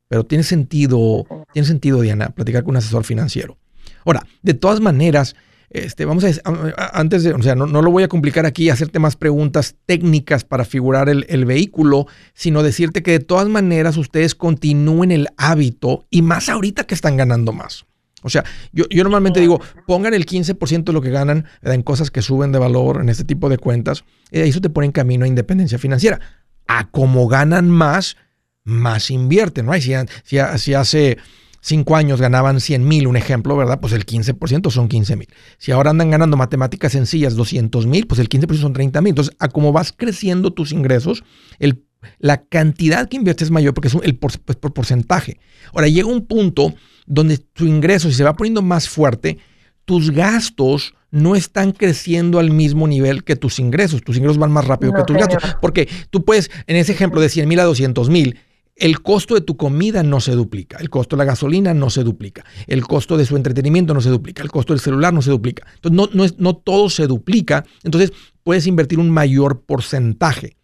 [0.08, 3.58] Pero tiene sentido, tiene sentido, Diana, platicar con un asesor financiero.
[4.06, 5.36] Ahora, de todas maneras,
[5.70, 9.16] este, vamos a, antes de, o sea, no, lo voy a complicar aquí, hacerte más
[9.16, 15.28] preguntas técnicas para figurar el, vehículo, sino decirte que de todas maneras ustedes continúen el
[15.36, 17.84] hábito y más ahorita que están ganando más.
[18.22, 22.22] O sea, yo, normalmente digo, pongan el 15% de lo que ganan en cosas que
[22.22, 25.28] suben de valor en este tipo de cuentas, y eso te pone en camino a
[25.28, 26.20] independencia financiera.
[26.66, 28.16] A como ganan más,
[28.64, 29.74] más invierten, ¿no?
[29.74, 29.92] Si,
[30.24, 31.18] si, si hace
[31.60, 33.80] cinco años ganaban 100 mil, un ejemplo, ¿verdad?
[33.80, 35.28] Pues el 15% son 15 mil.
[35.58, 39.10] Si ahora andan ganando matemáticas sencillas 200 mil, pues el 15% son 30 mil.
[39.10, 41.24] Entonces, a como vas creciendo tus ingresos,
[41.58, 41.84] el,
[42.18, 45.38] la cantidad que inviertes es mayor porque es el por, pues, por porcentaje.
[45.72, 46.74] Ahora, llega un punto
[47.06, 49.38] donde tu ingreso, si se va poniendo más fuerte,
[49.84, 54.02] tus gastos no están creciendo al mismo nivel que tus ingresos.
[54.02, 55.56] Tus ingresos van más rápido que tus gastos.
[55.60, 58.38] Porque tú puedes, en ese ejemplo de 100 mil a 200 mil,
[58.78, 62.04] el costo de tu comida no se duplica, el costo de la gasolina no se
[62.04, 65.30] duplica, el costo de su entretenimiento no se duplica, el costo del celular no se
[65.30, 65.66] duplica.
[65.74, 68.12] Entonces, no, no, es, no todo se duplica, entonces
[68.44, 70.56] puedes invertir un mayor porcentaje.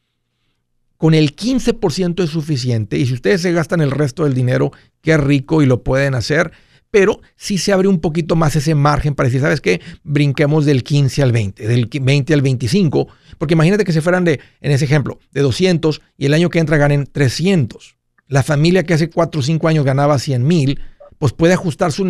[0.97, 4.71] Con el 15% es suficiente y si ustedes se gastan el resto del dinero,
[5.03, 6.53] qué rico y lo pueden hacer,
[6.93, 9.81] pero sí se abre un poquito más ese margen para decir, ¿sabes qué?
[10.05, 14.39] Brinquemos del 15 al 20, del 20 al 25, porque imagínate que se fueran de,
[14.61, 17.97] en ese ejemplo, de 200 y el año que entra ganen 300
[18.35, 20.81] la familia que hace 4 o 5 años ganaba 100 mil,
[21.19, 22.03] pues puede ajustar su,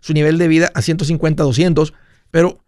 [0.00, 1.94] su nivel de vida a 150, 200,
[2.32, 2.58] pero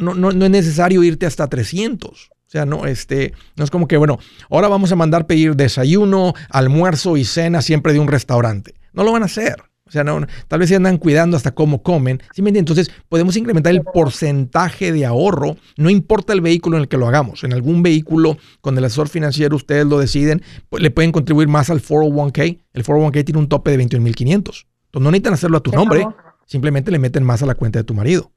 [0.00, 2.10] no, no, no, es necesario irte hasta 300.
[2.10, 6.32] O sea, no, este, no es como que, bueno, ahora vamos a mandar pedir desayuno,
[6.48, 8.76] almuerzo y cena siempre de un restaurante.
[8.94, 9.56] No lo van a hacer.
[9.88, 12.22] O sea, no, tal vez se andan cuidando hasta cómo comen.
[12.34, 16.98] ¿Sí Entonces, podemos incrementar el porcentaje de ahorro, no importa el vehículo en el que
[16.98, 17.42] lo hagamos.
[17.44, 21.70] En algún vehículo, con el asesor financiero, ustedes lo deciden, pues, le pueden contribuir más
[21.70, 22.60] al 401k.
[22.74, 24.28] El 401k tiene un tope de 21.500.
[24.34, 26.06] Entonces, no necesitan hacerlo a tu nombre,
[26.46, 28.30] simplemente le meten más a la cuenta de tu marido,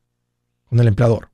[0.70, 1.30] con el empleador.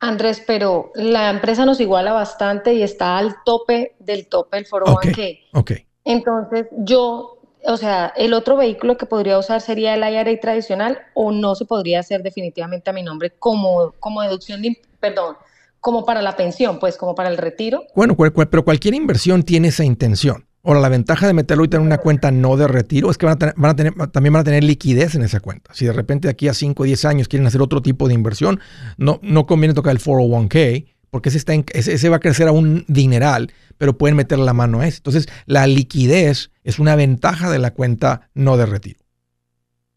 [0.00, 5.38] Andrés, pero la empresa nos iguala bastante y está al tope del tope del 401k.
[5.54, 5.72] Ok.
[6.04, 11.32] Entonces, yo o sea, el otro vehículo que podría usar sería el IRA tradicional o
[11.32, 15.36] no se podría hacer definitivamente a mi nombre como, como deducción de, perdón,
[15.80, 17.84] como para la pensión, pues como para el retiro.
[17.94, 20.46] Bueno, pero cualquier inversión tiene esa intención.
[20.64, 23.38] Ahora, la ventaja de meterlo ahorita en una cuenta no de retiro es que van
[23.62, 25.72] a, tener, también van a tener liquidez en esa cuenta.
[25.72, 28.60] Si de repente aquí a 5 o 10 años quieren hacer otro tipo de inversión,
[28.96, 32.84] no, no conviene tocar el 401k porque ese, está ese, va a crecer a un
[32.88, 34.98] dineral, pero pueden meter la mano a ese.
[34.98, 39.00] Entonces, la liquidez es una ventaja de la cuenta no de retiro.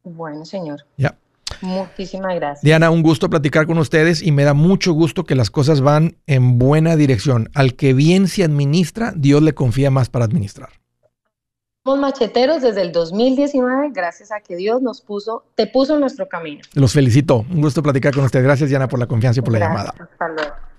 [0.04, 0.86] Bueno, señor.
[0.98, 1.18] Ya.
[1.62, 2.64] Muchísimas gracias.
[2.64, 6.16] Diana, un gusto platicar con ustedes y me da mucho gusto que las cosas van
[6.26, 7.50] en buena dirección.
[7.54, 10.70] Al que bien se administra, Dios le confía más para administrar.
[11.84, 16.30] Somos macheteros desde el 2019, gracias a que Dios nos puso, te puso en nuestro
[16.30, 16.62] camino.
[16.76, 17.44] Los felicito.
[17.50, 18.46] Un gusto platicar con ustedes.
[18.46, 19.94] Gracias, Diana, por la confianza y por la llamada.
[19.98, 20.71] Hasta luego.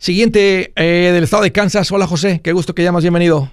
[0.00, 1.92] Siguiente eh, del estado de Kansas.
[1.92, 2.40] Hola, José.
[2.42, 3.04] Qué gusto que llamas.
[3.04, 3.50] Bienvenido.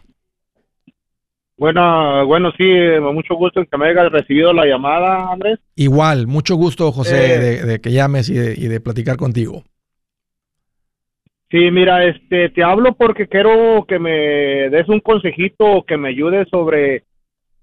[1.57, 2.63] Bueno, bueno, sí,
[3.01, 5.59] mucho gusto en que me hayas recibido la llamada, Andrés.
[5.75, 7.65] Igual, mucho gusto, José, eh.
[7.65, 9.63] de, que llames y de, platicar contigo.
[11.51, 16.47] Sí, mira, este, te hablo porque quiero que me des un consejito, que me ayudes
[16.49, 17.03] sobre,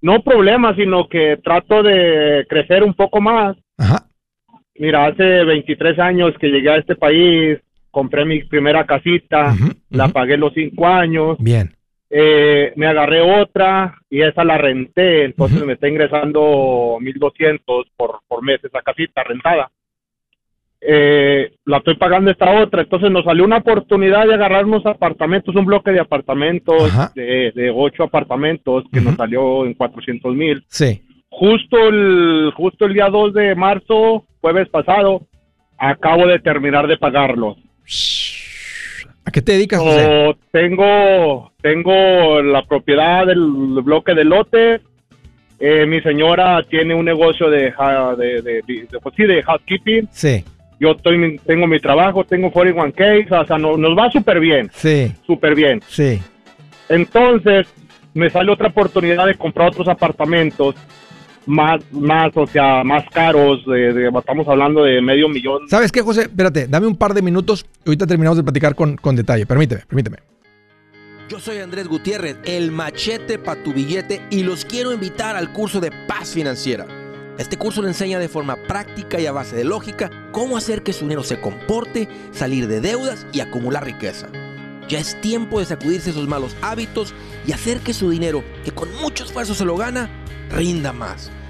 [0.01, 3.57] no problemas, sino que trato de crecer un poco más.
[3.79, 4.05] Ajá.
[4.75, 7.59] Mira, hace 23 años que llegué a este país,
[7.95, 9.55] compré mi primera casita,
[9.89, 11.37] la pagué los cinco años.
[11.39, 11.71] Bien
[12.09, 18.43] eh, me agarré otra y esa la renté, entonces me está ingresando 1200 por, por
[18.43, 19.71] mes esa casita rentada.
[20.79, 25.55] Eh, la estoy pagando esta otra, entonces nos salió una oportunidad de agarrar unos apartamentos,
[25.55, 30.63] un bloque de apartamentos, de, de, ocho apartamentos que nos salió en 400 mil.
[30.69, 31.01] Sí.
[31.29, 35.27] Justo el, justo el día 2 de marzo, jueves pasado,
[35.77, 37.57] acabo de terminar de pagarlos.
[39.25, 40.35] ¿A qué te dedicas, José?
[40.51, 43.39] tengo, tengo la propiedad del
[43.83, 44.81] bloque de lote.
[45.59, 47.73] Eh, mi señora tiene un negocio de,
[48.17, 50.07] de, de, de, pues de housekeeping.
[50.11, 50.43] Sí.
[50.79, 54.69] Yo estoy, tengo mi trabajo, tengo 41K, o sea, nos, nos va súper bien.
[54.73, 55.11] Sí.
[55.25, 55.81] Súper bien.
[55.87, 56.19] Sí.
[56.89, 57.67] Entonces,
[58.13, 60.75] me sale otra oportunidad de comprar otros apartamentos
[61.45, 63.65] más, más, o sea, más caros.
[63.65, 65.67] De, estamos hablando de medio millón.
[65.69, 66.23] ¿Sabes qué, José?
[66.23, 67.65] Espérate, dame un par de minutos.
[67.85, 69.45] Ahorita terminamos de platicar con, con detalle.
[69.45, 70.17] Permíteme, permíteme.
[71.27, 75.81] Yo soy Andrés Gutiérrez, el machete para tu billete, y los quiero invitar al curso
[75.81, 76.85] de paz financiera.
[77.39, 80.93] Este curso le enseña de forma práctica y a base de lógica cómo hacer que
[80.93, 84.27] su dinero se comporte, salir de deudas y acumular riqueza.
[84.87, 87.13] Ya es tiempo de sacudirse esos malos hábitos
[87.47, 90.09] y hacer que su dinero, que con mucho esfuerzo se lo gana,
[90.51, 91.31] rinda más.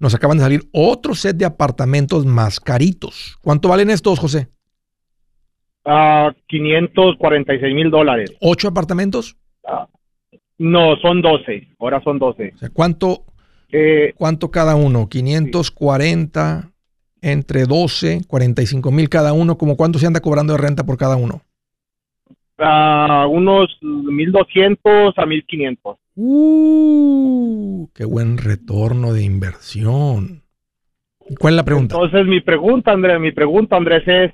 [0.00, 3.38] Nos acaban de salir otro set de apartamentos más caritos.
[3.40, 4.48] ¿Cuánto valen estos, José?
[5.84, 8.32] Uh, 546 mil dólares.
[8.40, 9.36] ¿Ocho apartamentos?
[10.58, 11.68] No, son 12.
[11.78, 12.54] Ahora son 12.
[12.72, 13.24] ¿cuánto,
[13.72, 15.08] Eh, ¿Cuánto cada uno?
[15.08, 16.70] 540
[17.22, 19.56] entre 12, 45 mil cada uno.
[19.56, 21.42] ¿Cómo cuánto se anda cobrando de renta por cada uno?
[22.58, 25.96] a unos 1200 a 1500.
[26.14, 30.42] Uh, qué buen retorno de inversión.
[31.38, 31.96] ¿Cuál es la pregunta?
[31.96, 34.32] Entonces mi pregunta, Andrés, mi pregunta, Andrés, es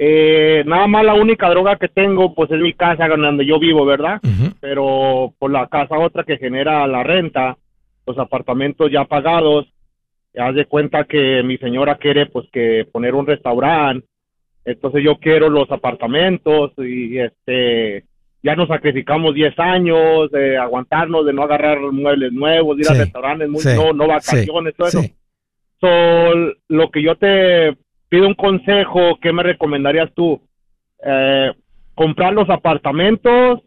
[0.00, 3.84] eh, nada más la única droga que tengo, pues es mi casa donde yo vivo,
[3.84, 4.20] ¿verdad?
[4.60, 7.56] Pero por la casa otra que genera la renta,
[8.06, 9.66] los apartamentos ya pagados,
[10.38, 14.06] haz de cuenta que mi señora quiere pues que poner un restaurante,
[14.64, 18.04] entonces yo quiero los apartamentos y este
[18.40, 22.98] ya nos sacrificamos 10 años de aguantarnos, de no agarrar muebles nuevos, ir Sí, a
[22.98, 25.02] restaurantes, muy- sí, no, no vacaciones, todo eso.
[25.80, 25.88] So,
[26.68, 27.76] lo que yo te
[28.08, 30.40] pido un consejo, ¿qué me recomendarías tú?
[31.04, 31.52] Eh,
[31.94, 33.60] comprar los apartamentos,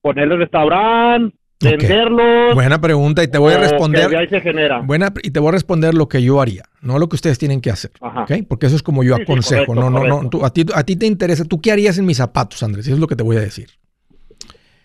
[0.00, 1.78] ponerle restaurante, Ok.
[1.78, 2.54] venderlos.
[2.54, 4.16] Buena pregunta y te voy a o que responder.
[4.16, 4.80] ahí se genera.
[4.80, 7.60] Buena, y te voy a responder lo que yo haría, no lo que ustedes tienen
[7.60, 7.92] que hacer.
[8.00, 8.22] Ajá.
[8.24, 8.32] ¿ok?
[8.48, 9.66] Porque eso es como yo Sí, sí, aconsejo.
[9.66, 10.28] correcto, no, no, no.
[10.30, 11.44] tú- a, ti, a ti te interesa.
[11.44, 12.86] ¿Tú qué harías en mis zapatos, Andrés?
[12.86, 13.68] Eso es lo que te voy a decir.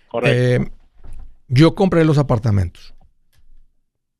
[0.08, 0.64] Correcto.
[0.64, 0.70] Eh,
[1.48, 2.94] yo compré los apartamentos.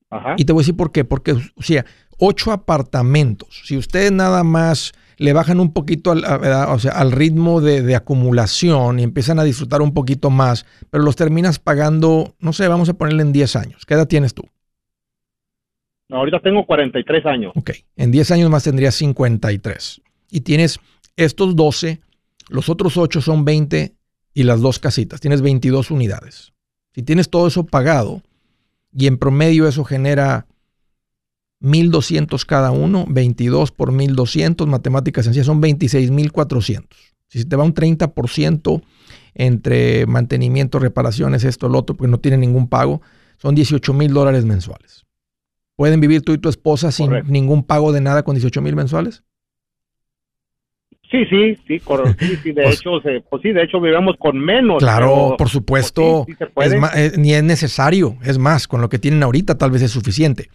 [0.10, 0.36] Ajá.
[0.38, 1.04] Y te voy a decir por qué.
[1.04, 1.86] Porque, o sea,
[2.18, 3.62] ocho apartamentos.
[3.66, 6.74] Si ustedes nada más le bajan un poquito al, a- ¿verdad?
[6.74, 11.04] o sea, al ritmo de, de acumulación y empiezan a disfrutar un poquito más, pero
[11.04, 13.86] los terminas pagando, no sé, vamos a ponerle en 10 años.
[13.86, 14.44] ¿Qué edad tienes tú?
[16.10, 17.52] Ahorita tengo 43 años.
[17.56, 20.02] Ok, en 10 años más tendrías 53.
[20.32, 20.80] Y tienes
[21.18, 22.00] estos 12,
[22.50, 23.94] los otros 8 son 20
[24.34, 25.20] y las dos casitas.
[25.20, 26.54] Tienes 22 unidades.
[26.94, 28.22] Si tienes todo eso pagado
[28.94, 30.48] y en promedio eso genera
[31.60, 36.98] 1200 cada uno, 22 por 1200, matemáticas sencillas, son 26400.
[37.28, 38.82] Si se te va un 30%
[39.34, 43.02] entre mantenimiento, reparaciones, esto, lo otro, porque no tiene ningún pago,
[43.38, 45.06] son 18 mil dólares mensuales.
[45.76, 47.32] ¿Pueden vivir tú y tu esposa sin Correcto.
[47.32, 49.24] ningún pago de nada con 18 mil mensuales?
[51.12, 52.18] Sí, sí, sí, correcto.
[52.26, 54.80] Sí, sí, de Pues- hecho, se- pues sí, de hecho vivimos con menos.
[54.80, 56.26] Claro, pero, por supuesto.
[56.54, 58.18] pues sí, es ma- eh, ni es necesario.
[58.24, 60.50] Es más, con lo que tienen ahorita tal vez es suficiente.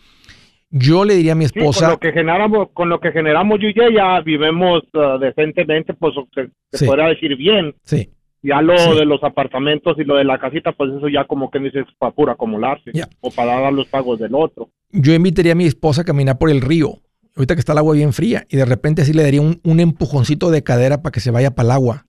[0.74, 3.58] Yo le diría a mi Sí, con esposa, lo que generamos, con lo que generamos
[3.60, 6.48] yo y ella vivimos ah, decentemente, pues se,
[6.78, 6.86] Sí.
[6.86, 7.74] podría decir bien.
[7.84, 8.08] sí,
[8.42, 8.96] Ya lo Sí.
[8.98, 12.12] de los apartamentos y lo de la casita, pues eso ya como que dices para
[12.12, 14.70] pura acumularse o para dar los pagos del otro.
[14.90, 16.98] yo invitaría a mi esposa a caminar por el río.
[17.36, 19.78] Ahorita que está el agua bien fría y de repente así le daría un, un
[19.80, 22.06] empujoncito de cadera para que se vaya para el agua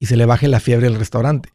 [0.00, 1.50] y se le baje la fiebre del restaurante.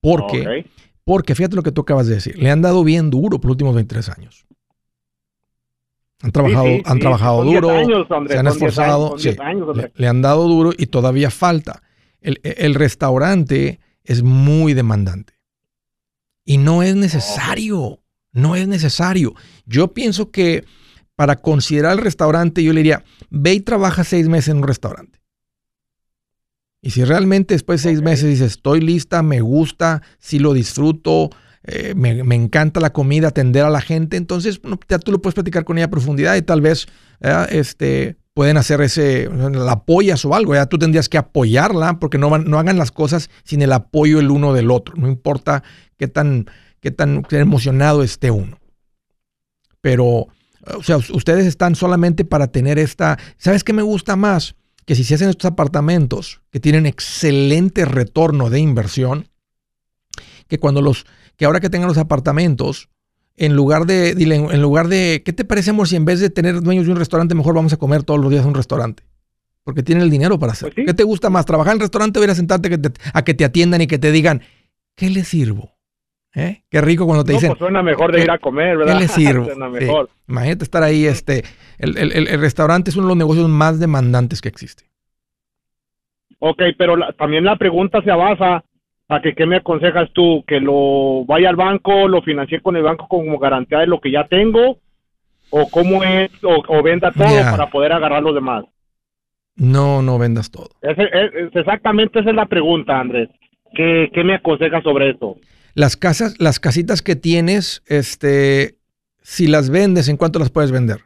[0.00, 0.66] Porque,
[1.04, 3.52] porque fíjate lo que tú acabas de decir, le han dado bien duro por los
[3.54, 4.46] últimos 23 años.
[6.22, 8.58] Han trabajado, Sí, sí, han sí, trabajado son 10 duro, años, Andrés, se han son
[8.58, 11.82] 10 esforzado, años, son 10 sí, años, le, han dado duro y todavía falta.
[12.20, 15.34] El, el restaurante es muy demandante
[16.44, 18.00] y no es necesario,
[18.32, 19.34] no es necesario.
[19.66, 20.64] Yo pienso que
[21.16, 25.20] para considerar el restaurante yo le diría, ve y trabaja seis meses en un restaurante.
[26.80, 31.30] Y si realmente después de seis meses dices, estoy lista, me gusta, sí lo disfruto,
[31.66, 35.64] eh, me, encanta la comida, atender a la gente, entonces ya tú lo puedes platicar
[35.64, 36.86] con ella a profundidad y tal vez
[37.18, 37.52] ¿verdad?
[37.52, 42.38] este, pueden hacer ese, la apoyas o algo, ya tú tendrías que apoyarla porque no,
[42.38, 45.64] no hagan las cosas sin el apoyo el uno del otro, no importa
[45.96, 46.46] qué tan,
[46.80, 48.60] qué tan emocionado esté uno.
[49.80, 50.28] Pero,
[50.76, 54.54] o sea, ustedes están solamente para tener esta, ¿sabes qué me gusta más?
[54.84, 59.28] Que si se hacen estos apartamentos que tienen excelente retorno de inversión,
[60.48, 61.06] que cuando los,
[61.36, 62.88] que ahora que tengan los apartamentos,
[63.36, 66.30] en lugar de, dile, en lugar de, ¿qué te parece, amor, si en vez de
[66.30, 69.02] tener dueños de un restaurante, mejor vamos a comer todos los días en un restaurante?
[69.62, 70.74] Porque tienen el dinero para hacerlo.
[70.74, 70.86] Pues sí.
[70.86, 71.44] ¿Qué te gusta más?
[71.44, 73.98] ¿Trabajar en restaurante o ir a sentarte que te- a que te atiendan y que
[73.98, 74.42] te digan,
[74.94, 75.72] ¿qué le sirvo?
[76.34, 76.62] ¿Eh?
[76.70, 78.76] Qué rico cuando te No, dicen, pues suena mejor de ¿qué- ir a comer, ¿qué
[78.76, 79.00] ¿verdad?
[79.00, 79.44] le sirvo?
[79.46, 79.72] suena Sí.
[79.84, 80.10] mejor.
[80.28, 81.44] Imagínate estar ahí, este,
[81.78, 84.84] el, el- el- el restaurante es uno de los negocios más demandantes que existe.
[86.38, 88.64] Ok, pero la- también la pregunta se basa
[89.08, 92.82] a que qué me aconsejas tú, que lo vaya al banco, lo financie con el
[92.82, 94.78] banco como garantía de lo que ya tengo,
[95.50, 98.64] o cómo es, o, o venda todo para poder agarrar los demás.
[99.54, 100.68] No, no vendas todo.
[100.82, 103.28] Es- es exactamente esa es la pregunta, Andrés.
[103.74, 105.36] ¿Qué, qué me aconsejas sobre eso?
[105.74, 108.76] Las casas, las casitas que tienes, este,
[109.22, 110.98] si las vendes, ¿en cuánto las puedes vender?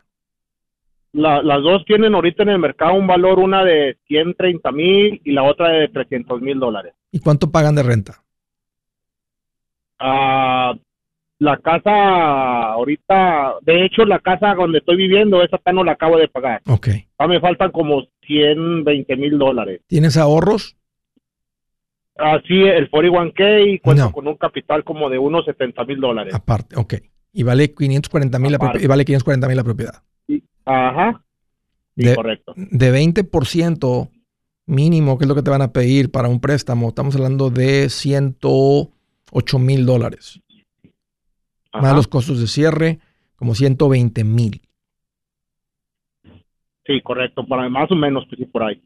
[1.12, 5.42] las dos tienen ahorita en el mercado un valor, una de 130 mil y la
[5.42, 6.94] otra de 300 mil dólares.
[7.12, 8.22] ¿Y cuánto pagan de renta?
[9.98, 10.74] Ah,
[11.38, 16.28] la casa ahorita, de hecho la casa donde estoy viviendo, esa no la acabo de
[16.28, 16.62] pagar.
[16.66, 16.88] Ok.
[17.18, 19.80] Ah, me faltan como 120 mil dólares.
[19.86, 20.76] ¿Tienes ahorros?
[22.16, 26.34] Así, el 41K cuenta con un capital como de unos 70 mil dólares.
[26.34, 26.94] Aparte, ok.
[27.32, 30.02] Y vale 540 mil la, y vale 540 mil la propiedad.
[30.66, 31.22] Ajá.
[31.94, 32.52] de, correcto.
[32.56, 34.10] De 20%
[34.70, 37.88] mínimo, que es lo que te van a pedir para un préstamo, estamos hablando de
[37.90, 40.40] 108 mil dólares.
[41.72, 43.00] Más los costos de cierre,
[43.36, 44.62] como 120 mil.
[46.86, 48.82] Sí, correcto, para más o menos, por ahí.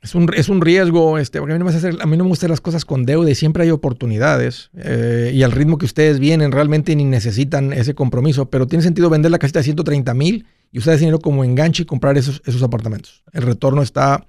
[0.00, 2.24] Es un, es un riesgo, este, porque a mí, no me hacer, a mí no
[2.24, 4.70] me gustan las cosas con deuda y siempre hay oportunidades.
[4.76, 9.08] Eh, y al ritmo que ustedes vienen, realmente ni necesitan ese compromiso, pero tiene sentido
[9.08, 12.60] vender la casita de 130 mil y ustedes dinero como enganche y comprar esos, esos
[12.64, 13.22] apartamentos.
[13.32, 14.26] El retorno está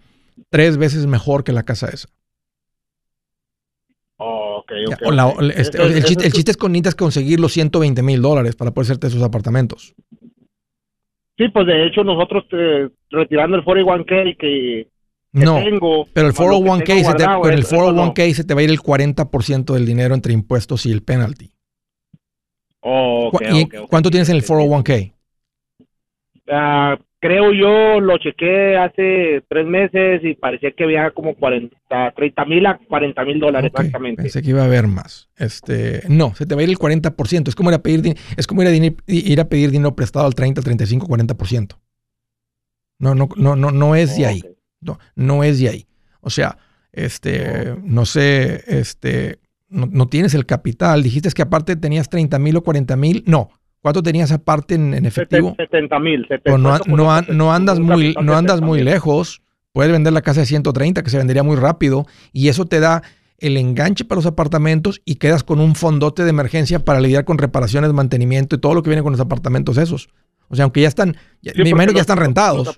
[0.50, 2.08] tres veces mejor que la casa esa.
[4.70, 9.96] el, chiste, es con necesitas conseguir los 120 mil dólares para poder hacerte esos apartamentos.
[11.36, 14.88] Sí, pues de hecho nosotros eh, retirando el 41K que
[15.32, 15.64] no,
[16.14, 17.24] pero el 401k, se te,
[17.56, 21.02] el 401k se te va a ir el 40% del dinero entre impuestos y el
[21.02, 21.52] penalty.
[22.82, 23.32] Oh,
[23.90, 25.15] ¿Cuánto tienes en el 401k?
[26.50, 31.76] Ah, creo yo, lo chequé hace tres meses y parecía que había como 40,
[32.16, 34.22] 30 mil a 40 mil dólares exactamente.
[34.22, 35.30] Pensé que iba a haber más.
[35.36, 37.48] Este, no, se te va a ir el 40%.
[37.48, 38.76] Es como ir a pedir, es como ir a,
[39.08, 41.78] ir a pedir dinero prestado al 30, 35, 40%.
[43.00, 44.42] No, no, no, no, no es de ahí.
[44.82, 45.88] No, no es de ahí.
[46.22, 46.58] O sea,
[46.92, 51.04] este, no sé, este, no, tienes el capital.
[51.04, 53.24] Dijiste que aparte tenías 30 mil o 40 mil.
[53.28, 53.50] No.
[53.86, 55.54] ¿Cuánto tenías aparte en, efectivo?
[55.58, 56.28] 70 mil.
[56.58, 56.80] No,
[57.28, 59.44] no, andas muy, no andas muy lejos.
[59.74, 63.04] Puedes vender la casa de 130 que se vendería muy rápido y eso te da
[63.38, 67.38] el enganche para los apartamentos y quedas con un fondote de emergencia para lidiar con
[67.38, 70.10] reparaciones, mantenimiento y todo lo que viene con los apartamentos esos.
[70.50, 71.16] O sea, aunque ya están,
[71.56, 72.76] me imagino que ya están rentados.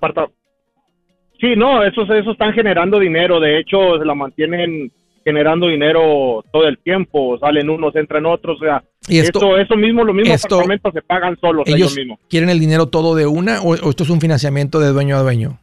[1.40, 4.92] Sí, no, esos, esos están generando dinero, de hecho, se la mantienen
[5.28, 10.02] generando dinero todo el tiempo, salen unos, entran otros, o sea, ¿Y esto, eso mismo,
[10.04, 12.18] los mismos apartamentos se pagan solos ellos, mismos.
[12.30, 15.58] ¿Quieren el dinero todo de una o, esto es un financiamiento de dueño a dueño?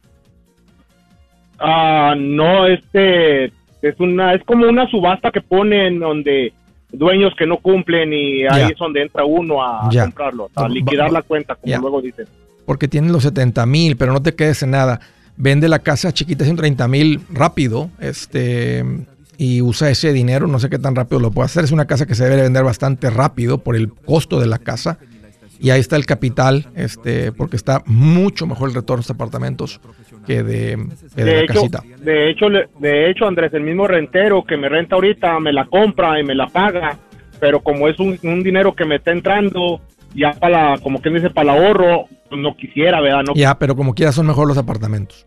[1.58, 3.46] Ah, no, este
[3.82, 6.52] es una es como una subasta que ponen donde
[6.92, 11.22] dueños que no cumplen y ahí es donde entra uno a comprarlo, a liquidar la
[11.22, 12.26] cuenta, como luego dicen.
[12.64, 15.00] Porque tienen los 70 mil, pero no te quedes en nada
[15.36, 18.84] vende la casa chiquita 130 mil rápido este,
[19.38, 21.64] y usa ese dinero, no sé qué tan rápido lo puede hacer.
[21.64, 24.98] Es una casa que se debe vender bastante rápido por el costo de la casa.
[25.58, 29.80] Y ahí está el capital, este, porque está mucho mejor el retorno de estos apartamentos
[30.26, 30.76] que de,
[31.16, 31.82] la hecho, casita.
[31.98, 32.46] De hecho,
[32.78, 36.34] de hecho, Andrés, el mismo rentero que me renta ahorita me la compra y me
[36.34, 36.98] la paga,
[37.40, 39.80] pero como es un, dinero que me está entrando,
[40.14, 43.22] ya para, como quien dice, para el ahorro, no quisiera, ¿verdad?
[43.26, 43.34] No.
[43.34, 45.26] Ya, pero como quiera son mejor los apartamentos.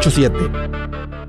[0.00, 1.19] 887